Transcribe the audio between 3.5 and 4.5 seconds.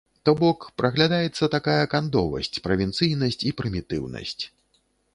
і прымітыўнасць.